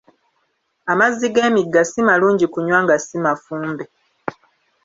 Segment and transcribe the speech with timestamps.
[0.91, 3.85] Amazzi g'emigga si malungi kunywa nga si mafumbe.